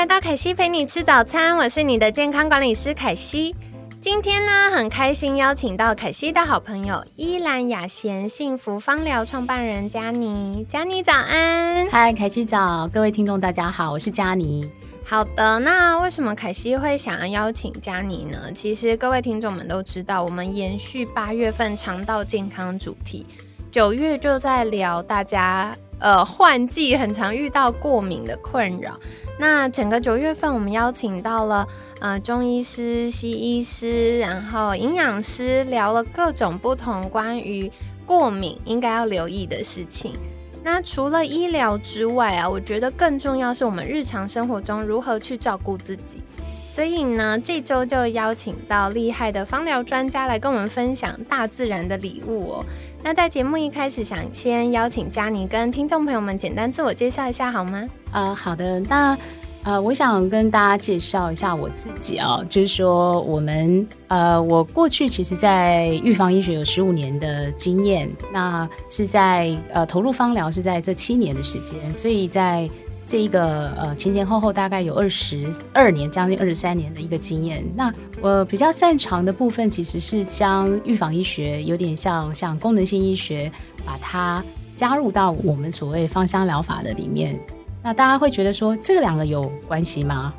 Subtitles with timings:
[0.00, 3.54] 来到凯西陪你吃早餐，我是你的健康管理师凯西。
[4.00, 10.64] 今天呢，很开心邀请到凯西的好朋友依兰雅贤幸福芳疗创办人佳妮。
[10.66, 14.72] 佳妮早安，嗨，凯西早，各位听众大家好，我是佳妮。
[15.04, 18.50] 好的，那为什么凯西会想要邀请佳妮呢？
[18.54, 23.26] 其实各位听众们都知道，我们延续八月份肠道健康主题，
[23.70, 28.98] 九月就在聊大家呃换季很常遇到过敏的困扰。
[29.38, 31.66] 那整个九月份，我们邀请到了
[32.00, 37.70] 呃中医师、西医师，然后营养师，聊了各种不同关于
[38.04, 40.14] 过敏应该要留意的事情。
[40.62, 46.22] 那除了医疗之外啊，我觉得更重要是我们日常生活中如何去照顾自己。
[46.70, 52.66] 所以呢，这周就邀请到厉害的芳疗专家来跟我们分享大自然的礼物哦。
[53.02, 57.88] 那在节目一开始，想先邀请佳妮跟听众朋友们简单自我介绍一下，好吗？
[58.12, 58.78] 呃，好的。
[58.80, 59.16] 那
[59.62, 72.68] 呃，我想跟大家介绍一下我自己啊，就是说我们呃，我过去其实，在预防医学有十五年的经验，那是在呃投入方疗是在这七年的时间，所以在
[73.10, 77.64] 这一个呃前前后后大概有二十二年，将近二十三年的一个经验。
[77.74, 83.50] 那我比较擅长的部分，其实是将预防医学有点像像功能性医学，
[83.84, 84.40] 把它
[84.76, 87.36] 加入到我们所谓芳香疗法的里面。
[87.82, 90.32] 那大家会觉得说这两个有关系吗？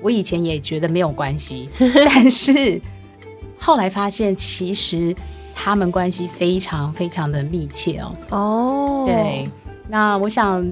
[0.00, 2.80] 我以前也觉得没有关系，但是
[3.56, 5.14] 后来发现其实
[5.54, 8.16] 他们关系非常非常的密切哦。
[8.30, 9.48] 哦，对，
[9.88, 10.66] 那我想，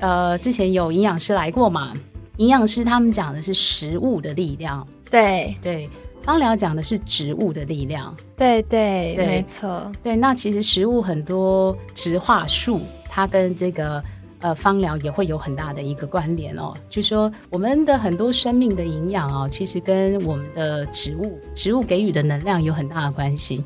[0.00, 1.92] 呃，之前有营养师来过嘛？
[2.36, 5.88] 营养师他们讲的是食物的力量，对对，
[6.22, 10.16] 芳疗讲的是植物的力量，对对，没错，对。
[10.16, 14.02] 那其实食物很多植化素，它跟这个。
[14.40, 23.64] 呃，芳疗也会有很大的一个关联哦，就说我们的很多生命的营养哦，其实跟我们的植物、植物给予的能量有很大的关系。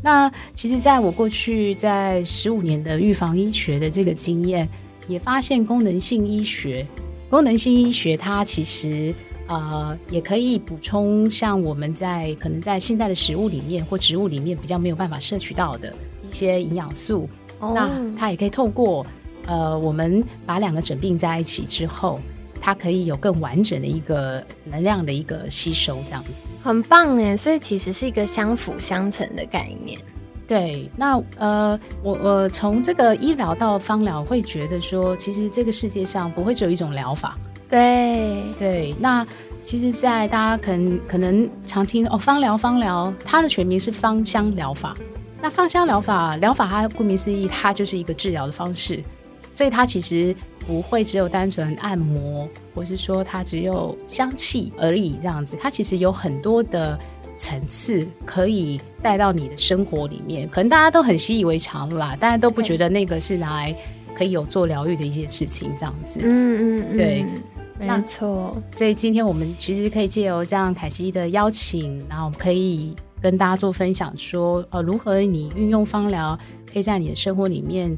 [0.00, 4.66] 那其实，在我过去在十五年的预防医学的这个经验，
[5.06, 6.86] 也发现功能性医学，
[7.30, 9.14] 功能性医学它其实
[9.46, 15.92] 呃也可以补充像我们在可能在现在的食物里面或植物里面比较没有办法摄取到的
[16.28, 17.28] 一些营养素，
[17.60, 19.04] 那它也可以透过。
[19.46, 22.18] 呃，我们把两个整并在一起之后，
[22.62, 27.36] 它可以有更完整的一个能量的一个吸收，这样子很棒哎。
[27.36, 30.00] 所以其实是一个相辅相成的概念。
[30.46, 37.38] 对，那呃，我我从这个医疗到芳疗，会觉得说，其实这个世界上不会只有一种疗法。
[37.68, 39.26] 对对，那
[39.62, 44.94] 其实，在大家可能可能常听哦，芳疗芳疗，它的全名是芳香疗法。
[45.40, 49.02] 那芳香疗法疗法，它顾名思义，它就是一个治疗的方式。
[49.50, 50.34] 所以它其实
[50.66, 55.56] 不会只有单纯按摩，或是说它只有香气而已这样子。
[55.60, 56.98] 它其实有很多的
[57.36, 60.48] 层次可以带到你的生活里面。
[60.48, 63.76] 可能大家都很习以为常啦，大家都不觉得那个是拿来
[64.14, 66.20] 可以有做疗愈的一件事情这样子。
[66.22, 67.24] 嗯嗯嗯，对，
[67.78, 68.56] 没错。
[68.72, 76.38] 所以今天我们其实可以借由这样凯西的邀请，然后可以跟大家做分享，说呃如何你运用芳疗
[76.72, 77.96] 可以在你的生活里面。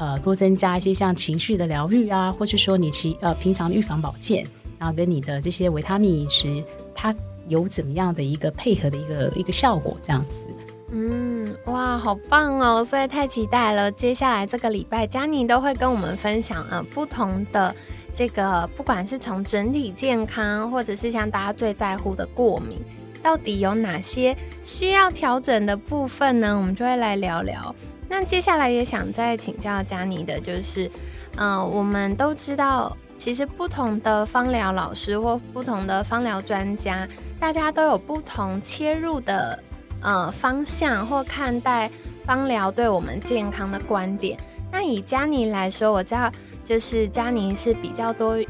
[0.00, 4.46] 呃，多增加一些像情绪的疗愈啊，或是说你其呃平常的预防保健，
[4.78, 6.62] 然后跟你的这些维他命饮食，
[6.94, 7.12] 它
[7.48, 9.96] 有怎么样的一个配合的一个一个效果？
[10.02, 10.46] 这样子。
[10.90, 12.82] 嗯，哇，好棒哦！
[12.82, 13.92] 所以太期待了。
[13.92, 17.74] 接下来这个礼拜，佳妮都会跟我们分享呃不同的
[18.14, 22.78] 这个，不管是从整体健康，或者是像大家最在乎的过敏，
[23.22, 24.34] 到底有哪些
[24.64, 26.56] 需要调整的部分呢？
[26.56, 27.74] 我们就会来聊聊。
[28.08, 30.90] 那接下来也想再请教佳妮的，就是，
[31.36, 37.06] 嗯，我们都知道，其实不同的芳疗老师或不同的芳疗专家，
[37.40, 39.62] 大家都有不同切入的
[40.00, 41.90] 呃方向或看待
[42.24, 44.38] 芳疗对我们健康的观点。
[44.70, 46.30] 那以佳妮来说，我知道
[46.64, 48.46] 就是佳妮是比较多以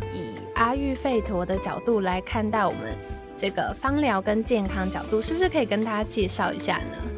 [0.54, 2.80] 阿育吠陀的角度来看待我们
[3.36, 7.08] 这个芳疗跟健康角度，是不是可以跟大家介绍一下呢？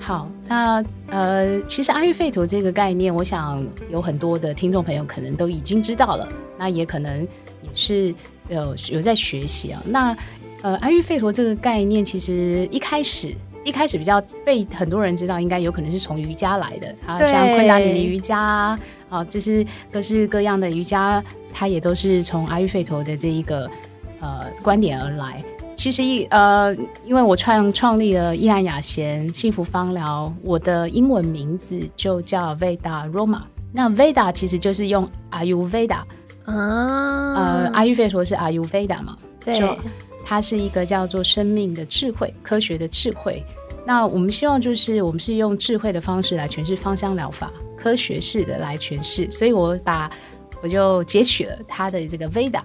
[0.00, 6.26] 好，那呃，其实阿育吠陀这个概念，我想有很多的听众朋友可能都已经知道了，
[6.58, 7.22] 那也可能
[7.62, 8.14] 也是
[8.48, 9.82] 有有在学习啊。
[9.86, 10.16] 那
[10.62, 13.32] 呃，阿育吠陀这个概念，其实一开始
[13.64, 21.22] 一开始比较被很多人知道，应该有可能是从瑜伽来的啊，像昆达里尼瑜伽啊，啊这是各式各样的瑜伽，
[21.52, 23.70] 它也都是从阿育吠陀的这一个
[24.20, 25.42] 呃观点而来。
[25.76, 26.74] 其实一呃，
[27.04, 33.42] 因为我创创立了伊兰雅贤幸福芳疗，我的英文名字就叫 Veda Roma。
[33.72, 36.00] 那 Veda 其实就是用 Ayurveda
[36.48, 39.60] 啊，呃，阿育吠陀是 Ayurveda 嘛，对。
[40.24, 43.42] 它是一个叫做生命的智慧、科学的智慧。
[43.86, 49.30] 那我们希望就是我们是用智慧的方式来诠释芳香疗法，科学式的来诠释。
[49.30, 50.10] 所以我把
[50.60, 52.60] 我就截取了它的这个 Veda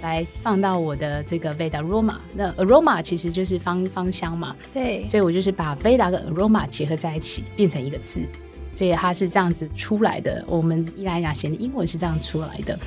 [0.00, 2.14] 来放到我的这个 Veda Aroma。
[2.34, 5.04] 那 Aroma 其实就是芳芳香嘛，对。
[5.04, 8.24] 所以我就是把 Veda 跟 Aroma 结合在一起，变成一个字。
[8.72, 10.44] 所以它是这样子出来的。
[10.46, 12.78] 我们伊兰雅贤的英文是这样出来的。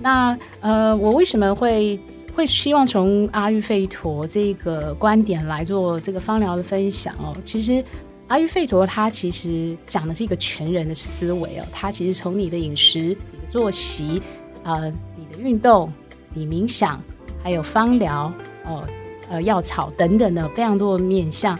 [0.00, 1.98] 那呃，我为什么会？
[2.36, 7.32] 会希望从阿育吠陀这个观点来做这个芳疗的分享哦。
[7.44, 7.80] 其实
[8.26, 11.64] 阿育吠陀它其实讲的是一个全人的思维哦。
[11.72, 14.20] 它其实从你的饮食、你的作息、
[14.64, 15.92] 呃、你的运动、
[16.32, 17.00] 你冥想，
[17.40, 18.32] 还有芳疗
[18.64, 18.84] 哦、
[19.30, 21.56] 呃药草等等的非常多的面向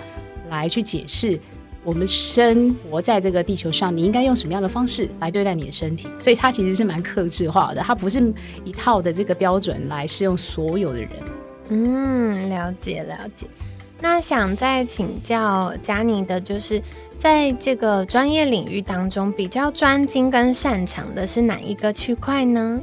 [0.51, 1.39] 来去解释。
[1.85, 6.09] 我们生活在这个地球上，你应该用什么样的方式来对待你的身体？
[6.19, 8.33] 所以它其实是蛮克制化的，它不是
[8.65, 11.11] 一套的这个标准来适用所有的人。
[11.69, 13.47] 嗯，了解了解。
[14.01, 16.83] 那想再请教佳妮的，就是
[17.19, 22.81] 在这个专业领域当中，比较专精跟擅长的是哪一个区块呢？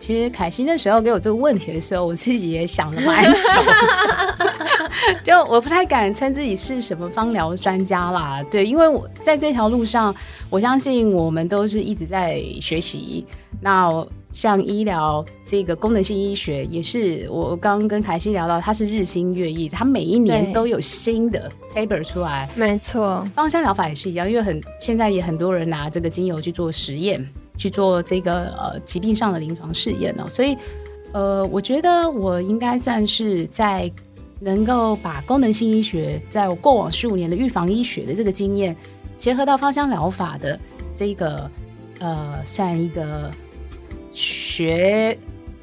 [0.00, 3.38] 其实凯西那时候给我这个问题的时候，我自己也想了蛮久。
[5.22, 10.14] 就我不太敢称自己是什么芳疗专家啦，对，因为我在这条路上，
[10.48, 13.24] 我相信我们都是一直在学习。
[13.60, 13.90] 那
[14.30, 22.48] 像医疗这个功能性医学，也是我刚跟凯西聊到，它是日新月异，它每一年都有新的 paper 出来。
[22.54, 27.26] 没错，芳香疗法也是一样，因为很现在也很多人拿这个精油去做实验，
[27.60, 30.56] 去做这个呃疾病上的临床试验哦，所以
[31.12, 33.92] 呃，我觉得我应该算是在。
[34.42, 38.74] 能够把功能性医学在我过往十五年的预防医学的这个经验，
[39.14, 40.58] 结合到芳香疗法的
[40.96, 41.50] 这个
[41.98, 43.30] 呃，算一个
[44.14, 45.14] 学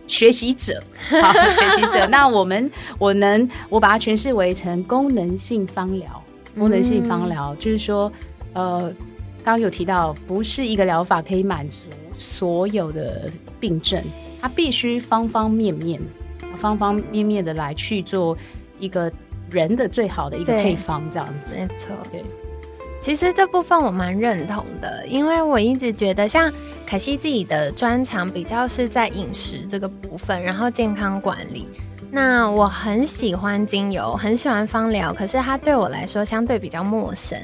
[0.05, 0.79] 学习者，
[1.09, 2.05] 好 学习者。
[2.11, 6.23] 那我们我能我把它诠释为成功能性芳疗，
[6.55, 8.11] 功能性芳疗就是说，
[8.53, 8.94] 呃，
[9.47, 11.85] 刚刚有提到，不是一个疗法可以满足
[12.17, 14.03] 所有的病症，
[14.41, 16.01] 它必须方方面面、
[16.57, 18.38] 方方面面的来去做。
[18.77, 19.09] 一个
[19.49, 21.95] 人的最好的一个配方，这样子没错。
[22.11, 22.23] 对，
[23.01, 26.51] 其实这部分我蛮认同的，因为我一直觉得，像
[26.85, 31.69] 凯西自己的专长比较是在饮食这个部分，然后健康管理。
[32.11, 37.38] 那我很喜欢精油，很喜欢芳疗，可是它对我来说相对比较陌生。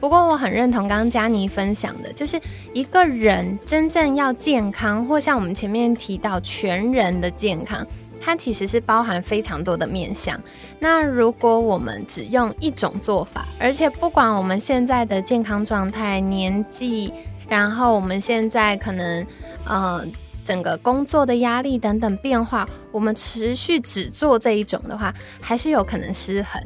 [0.00, 2.40] 不过我很认同刚刚佳妮分享的，就是
[2.72, 7.86] 一个人真正要健康，或像我们前面提到全人的健康。
[8.18, 10.40] 它其实是包含非常多的面向。
[10.80, 17.12] 那如果我们只用一种做法，而且不管我们现在的健康状态、年纪，
[17.46, 19.24] 然后我们现在可能
[19.64, 20.04] 呃
[20.42, 26.60] 整个工作的压力等等变化，我们持续只做这一种的话，还是有可能失衡。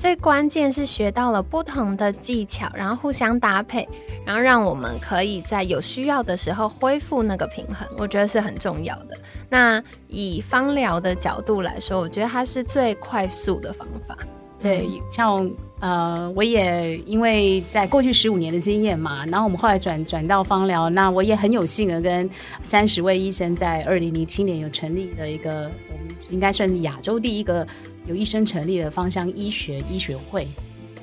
[0.00, 3.86] 最关键是学到了不同的技巧，然后互相搭配，
[4.24, 9.18] 然后让我们可以在有需要的时候恢复那个平衡，我觉得是很重要的。
[9.50, 14.16] 那以芳疗的角度来说，我觉得它是最快速的方法。
[14.58, 22.28] 对，像呃，我也因为在过去十五年的经验嘛，然后我们后来转转到芳疗，那我也很有幸的跟
[22.62, 27.66] 三十位医生在二零零七年有成立了一个，我们应该算是亚洲第一个。
[28.06, 30.48] 有医生成立了芳香医学医学会，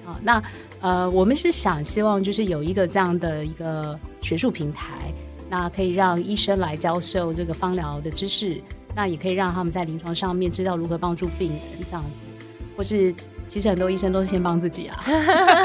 [0.06, 0.44] 啊，那
[0.82, 5.12] 呃，我们是想希望就是有一个这样的一个学术平台，
[5.50, 8.62] 那可以让医生来教授这个芳疗的知识，
[8.96, 12.28] 那也可以让他们在临床上面知道如何帮助病人这样子，
[12.76, 13.14] 或是
[13.48, 15.00] 其实很多医生都是先帮自己啊，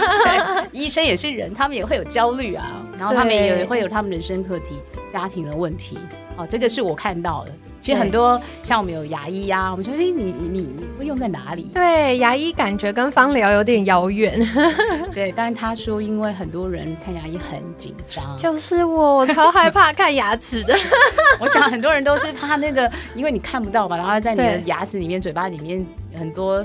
[0.70, 4.76] 医生也是人，他们也会有焦虑啊，然后他们也会有他们人生课题、
[5.10, 5.98] 家庭的问题，
[6.36, 7.52] 好，这个是我看到的。
[7.82, 11.68] 其实很多像我们有牙医呀，我们说，哎，你你你会用在哪里？
[11.74, 14.40] 对，牙医感觉跟芳疗有点遥远。
[15.12, 18.36] 对，但是他说，因为很多人看牙医很紧张。
[18.36, 20.74] 就是我，我超害怕看牙齿的。
[21.40, 25.84] 我想很多人都是怕那个，因为你看不到嘛，然后在你的牙齿里面、嘴巴里面
[26.16, 26.64] 很多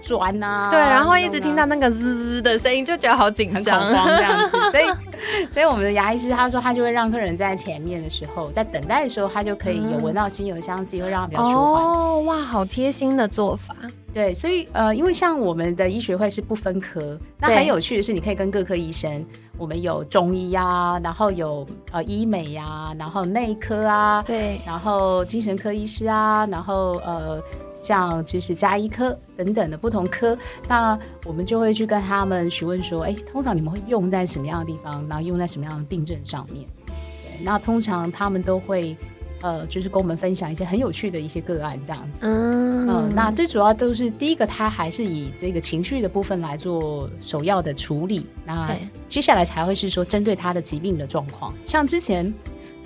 [0.00, 0.68] 砖呐。
[0.70, 4.70] 对，然后一直听到那个滋滋的声音，就觉得好紧张，很恐慌这样子。
[4.70, 4.84] 所以
[5.50, 11.82] 所以我们的牙医师他说，他就会让客人在前面的时候，在等待的时候，他就可以有闻到精油香气，会让他比较舒缓。
[11.84, 13.74] 哦，哇，好贴心的做法。
[14.12, 19.24] 对，所以呃，因为像我们的医学会是不分科，那很有趣的是，你可以跟各科医生，
[19.56, 27.42] 我们有中医啊，然后有呃医美呀，然后内科啊，对，然后精神科医师啊，然后呃
[27.74, 30.36] 像就是加医科等等的不同科，
[30.68, 36.66] 那我们就会去跟他们询问说，哎，通常你们会用在什么样的地方，然后用在什么样的病症上面？
[36.86, 38.96] 对，那通常他们都会。
[39.44, 42.20] 呃，就是跟我们分享一些很有趣的一些个案，这样子。
[42.22, 48.26] 嗯，那最主要都是第一个，他还是以这个情绪的部分来做首要的处理。
[48.46, 48.74] 那
[49.06, 51.52] 接下来才会是说针对他的疾病的状况。
[51.66, 52.32] 像之前，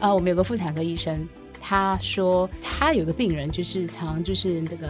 [0.00, 1.28] 呃，我们有个妇产科医生，
[1.60, 4.88] 他说他有个病人就是常就是那个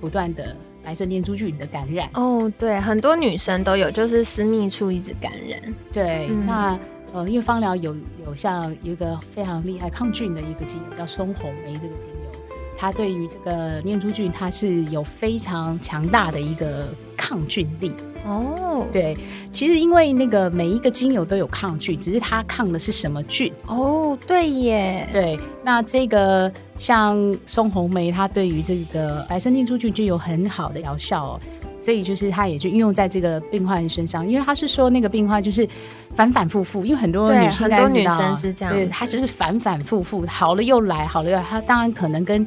[0.00, 2.08] 不断的白色念珠菌的感染。
[2.14, 5.60] 哦，对，很多女生都有，就是私密处一直感染。
[5.92, 6.78] 对，那。
[7.12, 7.94] 呃，因为芳疗有
[8.26, 12.38] 有像有一个非常厉害抗菌的一个精油叫松红梅这个精油，
[12.78, 17.92] 它对于这个念珠菌它是有非常强大的一个抗菌力。
[18.22, 19.16] 哦，对，
[19.50, 23.50] 其实因为那个每一个精油都有抗菌，只是它抗的是什么菌。
[23.66, 31.40] 哦，对耶，对，那这个像松红梅，它对于这个白色念珠菌就有很好的疗效哦。
[31.80, 35.66] 所以就是他也就运用在这个病患身上，因为他是说那个病患就是
[36.14, 41.42] 反反复复，因为很多女生很多女生是这样，对，他就是反反复复，好了又来，好了又来。
[41.48, 42.46] 他当然可能跟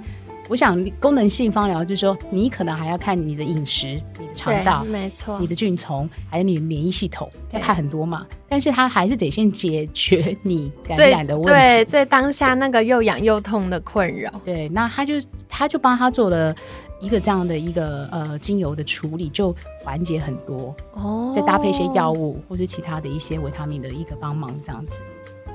[0.49, 8.27] 我想功能性方疗，就是说你可能还要看你的饮食、你的肠道，没错，你的菌虫，还有你的免疫系统，要看很多嘛。
[8.47, 14.29] 但是他还是得先解决你感染的问题，对，在当下那个又痒又痛的困扰。
[14.43, 15.15] 对，那他就
[15.49, 16.55] 他就帮他做了。
[17.03, 25.01] 一个这样的一个呃精油的处理就缓解很多哦，再搭配一些药物或者其他的一些维他命的一个帮忙，这样子，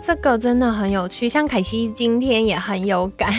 [0.04, 1.26] 这个真的很有趣。
[1.26, 3.32] 像凯西今天也很有感，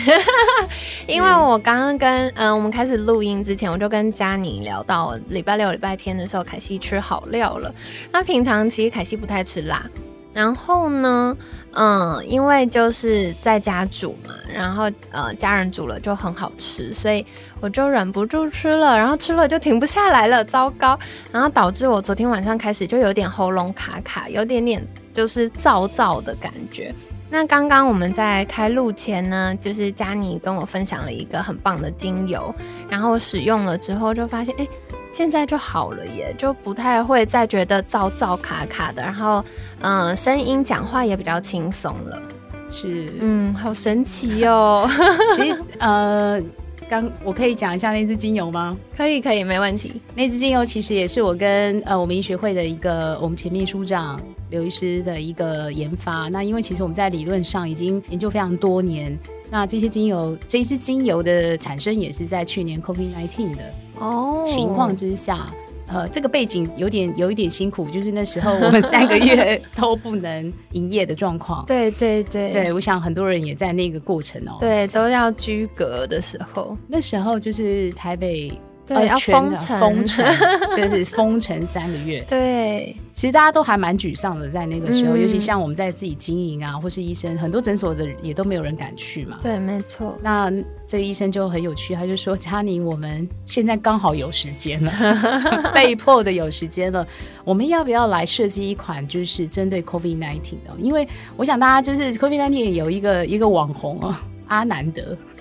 [1.07, 7.71] 因为我刚刚跟嗯我们开始录音之前，我就跟佳宁聊到礼拜六、礼拜天的时候，凯西吃好料了。
[8.11, 9.85] 那平常其实凯西不太吃辣。
[10.31, 11.35] 然后呢，
[11.73, 17.25] 嗯，因为就是在家煮嘛，然后呃，家人煮了就很好吃，所以
[17.59, 20.99] 我就忍不住吃了，然后吃了就停不下来了，糟糕！
[21.31, 26.93] 然后导致我昨天晚上开始就有点喉咙卡卡，有点点就是燥燥的感觉。
[27.29, 32.53] 那刚刚我们在开录前呢，就是佳妮跟我分享了一个很棒的精油，
[32.89, 34.67] 然后使用了之后就发现，哎。
[35.11, 39.43] 现在就好了耶，就不太会再觉得燥燥卡卡的，然后
[39.81, 42.21] 嗯，声音讲话也比较轻松了。
[42.67, 44.87] 是，嗯，好神奇哟。
[45.35, 46.39] 其实呃，
[46.87, 48.77] 刚我可以讲一下那支精油吗？
[48.95, 49.99] 可以，可以，没问题。
[50.15, 56.27] 那支精油其实也是我跟呃我们医学会的一个我们前秘书长刘医师的一个研发。
[56.29, 59.17] 那因为其实我们在理论上已经研究非常多年。
[59.49, 63.63] 那这些精油，这一支精油的产生也是在去年 COVID nineteen 的
[63.99, 65.47] 哦情况之下，
[65.87, 71.65] 呃，这个背景有点有一点辛苦，就是那时候 我们三个月都不能营业的状况。
[71.65, 78.51] 对对对，对我想很多人也在那个过程哦，对，都要居隔的时候，那时候就是台北。
[78.89, 80.25] 对，要封城，封城
[80.75, 82.25] 就是封城三个月。
[82.27, 89.37] 对，其实大家都还蛮沮丧的，在那个时候，尤其像我们在自己经营啊，或是医生，很多诊所的也都没有人敢去嘛。
[89.43, 90.17] 对，没错。
[90.23, 90.51] 那
[90.87, 94.91] 这个医生就很有趣，他就说：“佳妮，我们现在刚好有时间了，
[95.71, 97.05] 被迫的有时间了，
[97.43, 100.73] 我们要不要来设计一款就是针对 COVID nineteen 的？
[100.79, 104.15] 因为我想大家就是 COVID nineteen 有一个一个网红哦，
[104.47, 105.15] 阿南德，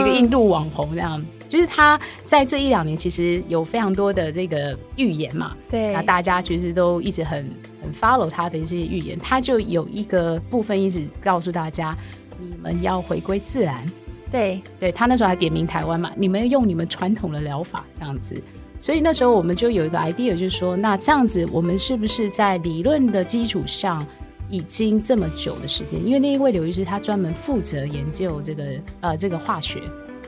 [0.00, 7.50] 一个印度网红这样。”就是他在这一两年，其实有非常多的这个预言嘛，对，那大家其实都一直很
[7.80, 11.96] 很 follow 他的一些预言，他就有一个部分一直告诉大家，
[12.38, 13.84] 你们要回归自然，
[14.30, 18.40] 对，对他那时候还点名台湾嘛，你们要用你们传统的疗法这样子，
[18.78, 24.06] 所以那时候我们就有一个 idea，就是说，那这样子我们是不是在理论的基础上，
[24.50, 28.64] 已经这么久的时间，因为那一位刘医师他专门负责研究这个
[29.00, 29.80] 呃这个化学。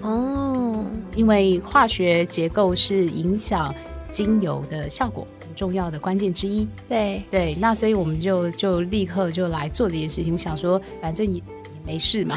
[0.02, 3.74] 哦，因为化学结构是影响
[4.10, 6.66] 精油的效果很重要的关键之一。
[6.88, 10.32] 对对，那所以我们就就立刻就来做这件事情。
[10.32, 11.42] 我想说，反正也也
[11.84, 12.36] 没事嘛，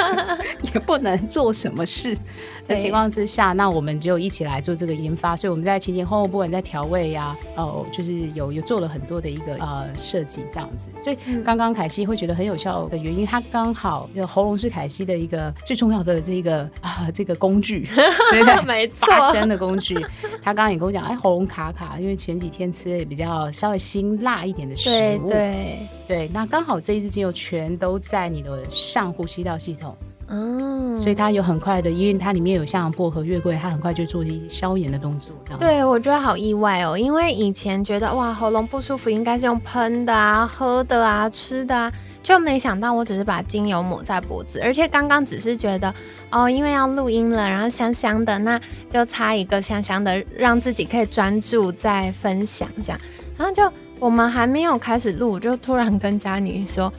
[0.74, 2.16] 也不能做什么事
[2.66, 5.36] 的情况之下，那我们就一起来做这个研发。
[5.36, 10.90] 所以我们在前前后后，不管在调味呀，哦，就是有有做了很多的一个呃设计这样子。
[11.02, 17.86] 所以刚刚凯西会觉得很有效的原因，它刚好喉咙是凯西的一个最重要的这个啊这个工具，
[18.32, 18.62] 对对？
[18.64, 19.94] 没错，发声的工具。
[20.42, 24.88] 他刚刚也跟我讲，哎，喉咙卡卡，因为前几天吃的比较稍微辛辣一点的食
[25.22, 28.64] 物，对对，那刚好这一支精油全都在你的。
[28.70, 29.96] 上呼吸道系统，
[30.28, 35.34] 嗯，所以它有很快的，因为它里面有像薄荷、月桂，它很快就做一些消炎的动作。
[35.58, 45.92] 对，我觉得好意外哦，因为以前觉得哇，喉咙不舒服应该是用喷的啊、喝的啊、吃的啊，就没想到我只是把精油抹在脖子，而且刚刚只是觉得
[46.30, 53.00] 哦，因为要录音了，然后香香的，那就擦一个香香的，让自己可以专注在分享这样。
[53.36, 56.92] 然后就我们还没有开始录，就突然跟佳妮说。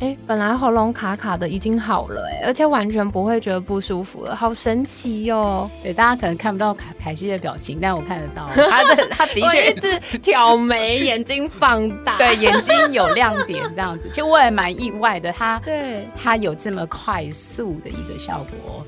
[0.00, 5.70] 哎，本来喉咙卡卡的已经好了，哎，而且完全不会觉得不舒服了，好神奇哟！
[5.82, 18.82] 对，大家可能看不到凯凯西的表情，但我看得到， 他的他的确一直挑眉， 眼睛放大，对，眼睛有亮点这样子，就我也蛮意外的，他对他有这么快速的一个效果，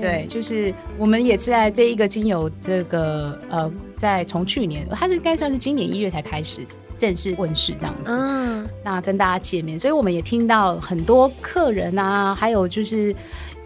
[0.00, 6.64] 对，就是我们也在这一个精油这个呃，在从去年，它是应该算是今年一月才开始。
[6.98, 13.14] 正式问世这样子，嗯，那跟大家见面，所以我们也听到很多客人啊，还有就是，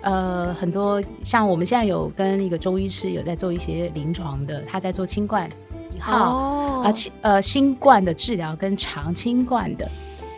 [0.03, 5.49] 呃，很多像我们现在有跟一个中医师有在做一些临床的，他在做清冠
[5.95, 9.91] 一号，而且呃新冠的治疗跟长清冠的，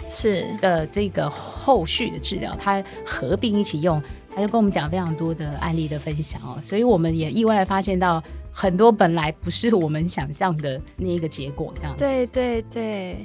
[0.09, 4.01] 是的这个后续的治疗，他合并一起用，
[4.35, 8.23] 他就跟我们讲非常多的案例的分享哦，所以我们也意外发现到。
[8.51, 11.95] 很多本来不是我们想象的那一个结果，这样。
[11.97, 13.25] 对对对，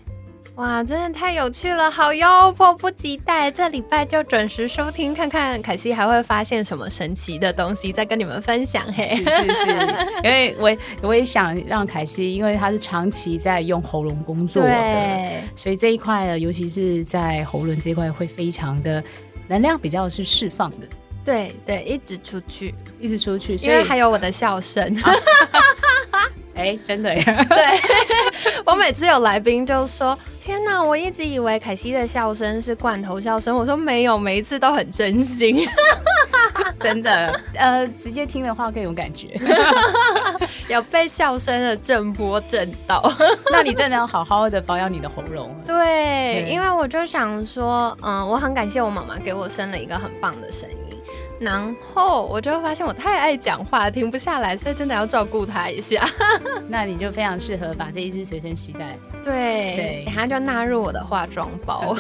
[0.56, 8.86] 哇，真的太有趣了，好哟，迫不及待，这礼拜就准时收听，看看凯西还会发现什么神奇的东西，再跟你们分享。
[8.94, 9.72] 嘿，是是是，
[10.24, 19.04] 因为我我也想让凯西，因为他是长期在用喉咙工作的，所以这一块呢，尤其是在喉咙这一块，会非常的
[19.48, 20.88] 能量比较是释放的。
[21.26, 24.96] 对对，一直出去，一直出去，因为还有我的笑声。
[26.64, 27.46] 哎，真的呀！
[27.50, 27.58] 对，
[28.66, 35.68] 我每次有来宾就说：“天哪，我一直以为凯西的笑声是罐头笑声。”我说：“没有，每一次都很真心。”
[36.80, 39.40] 真的，呃，直接听的话更有感觉，
[40.70, 43.02] 有被笑声的震波震到。
[43.52, 45.56] 那你真的要好好的保养你的喉咙。
[45.66, 50.78] 对，因为我就想说，嗯，我很感谢我妈妈给我生了一个很棒的声音。
[51.44, 56.08] 然后我就会发现我太爱讲话，停不下来，所以真的要照顾他一下。
[56.68, 58.98] 那你就非常适合把这一支随身携带。
[59.24, 59.34] 对
[59.76, 61.96] 对，等下就纳入我的化妆包。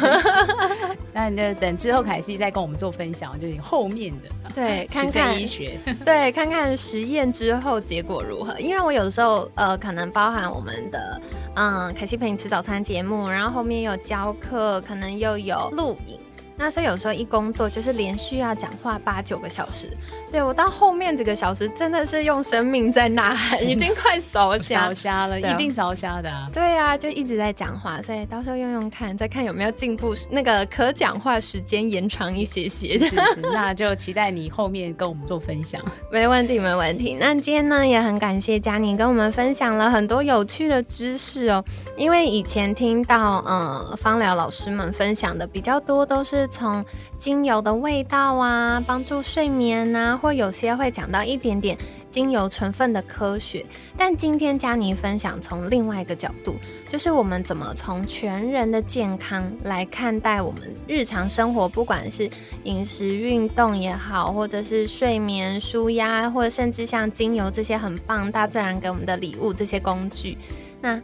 [1.13, 8.57] 那你就等之后凯西再跟我们做分享，就你后面的 对，看看医学，对，看看实验之后结果如何。
[8.59, 11.21] 因为我有的时候呃，可能包含我们的
[11.55, 16.17] 嗯凯西陪你吃早餐节目，然后后面有教课，可能又有录影。
[16.55, 19.89] 那所以有时候一工作就是连续要讲话八九个小时，
[20.31, 26.31] 对我到后面几个小时真的是用生命在呐喊， 已经快烧瞎烧瞎了，一定烧瞎的。
[26.53, 32.99] 对啊，就一直在讲话，所以到时候用用看，再看有没有进步，那个可讲话时间延长一些些。
[32.99, 35.81] 是是， 那就期待你后面跟我们做分享。
[36.11, 37.17] 没问题，没问题。
[37.19, 41.63] 那今天呢也很感谢佳宁跟我们分享了很多有趣的知识哦，
[41.97, 46.42] 因为以前听到嗯芳疗老师们分享的比较多都是。
[46.43, 46.83] 是从
[47.17, 51.77] 精油的味道啊，帮助睡眠啊，或有些会讲到一点点
[52.09, 53.65] 精油成分的科学。
[53.95, 56.57] 但今天佳妮分享从另外一个角度，
[56.89, 62.29] 就是我们怎么从全人的健康来看待我们日常生活，不管是
[62.65, 70.37] 饮食、运动也好，或者是睡眠、舒压，或者甚至像精油这些很棒大自然给我们的礼物这些工具，
[70.81, 71.01] 那。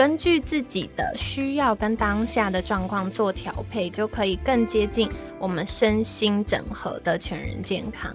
[0.00, 5.06] 根据自己的需要跟当下的状况做调配，就可以更接近
[5.38, 8.10] 我们身心整合的全人健康。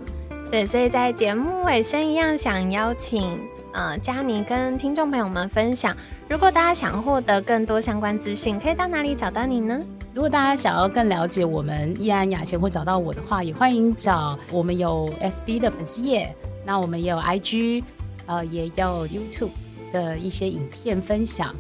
[0.50, 3.39] 对，所以在节目尾声一样，想邀请
[3.71, 5.95] 呃佳妮跟听众朋友们分享，
[6.28, 9.80] 如果大家想获得更多相关资讯，可以到哪里找到你呢？
[10.12, 17.84] 如果大家想要更了解我们易安雅贤或找到我的话，也欢迎找我们有 FB 的粉丝页，那我们也有 IG，
[18.26, 19.52] 呃，也有 YouTube
[19.93, 21.54] 的一些影片分享。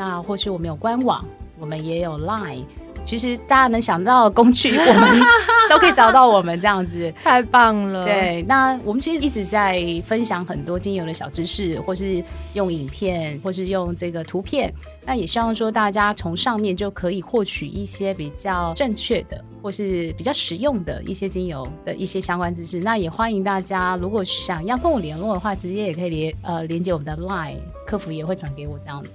[0.00, 1.22] 那或是我们有官网，
[1.58, 2.64] 我们也有 Line，
[3.04, 5.20] 其实大家能想到的工具，我们
[5.68, 7.12] 都可以找到我们这样子。
[7.22, 8.06] 太棒了！
[8.06, 14.72] 对，那我们其实一直在分享很多精油的小知识，或是用影片，或是用这个图片。
[15.04, 22.80] 那也希望说大家从上面就可以获取一些比较正确的，或是比较实用的一些精油的一些相关知识。
[22.80, 29.10] 那也欢迎大家，如果想要跟我联络的话，直接也可以连呃连接我们的 Line 客服也会转给我这样子。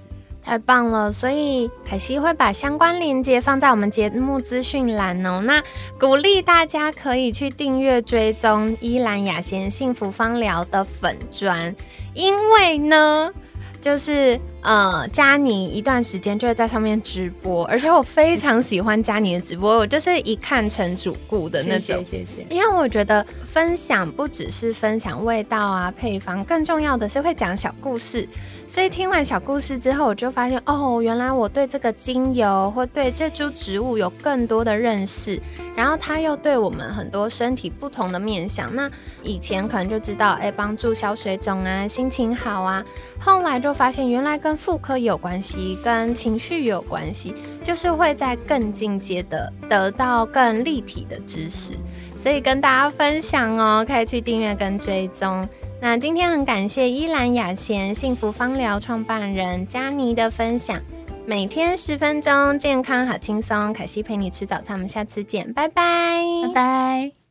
[0.46, 1.10] 太棒了！
[1.10, 5.42] 所以凯西会把相关链接放在我们节目资讯栏哦。
[5.44, 5.60] 那
[5.98, 11.74] 鼓励大家可以去订阅追踪依兰雅贤幸福芳疗的粉砖，
[12.14, 13.32] 因为呢。
[13.78, 22.02] 就是呃，佳妮一段时间就会在上面直播，而且我非常喜欢佳妮的直播，我就是一看成主顾的那种。
[22.02, 22.44] 谢谢。
[22.50, 28.28] 因为我觉得分享不只是分享味道啊、配方，更重要的是会讲小故事。
[28.68, 35.40] 所以听完小故事之后，我就发现哦，原来我对这个精油或对这株植物有更多的认识，
[35.76, 38.74] 然后它又对我们很多身体不同的面向。
[38.74, 38.90] 那
[39.22, 42.84] 以前可能就知道，哎，帮助消水肿啊，心情好啊，
[43.20, 51.74] 后来就发现原来跟妇科有关系，跟情绪有关系，就是会在更进阶的得到更立体的知识。
[52.18, 55.48] 所以跟大家分享哦，可以去订阅跟追踪。
[55.80, 60.80] 那今天很感谢依兰雅贤幸福芳疗创办人佳妮的分享，
[61.26, 63.72] 每天十分钟，健康好轻松。
[63.72, 67.25] 凯西陪你吃早餐，我们下次见，拜拜，拜拜。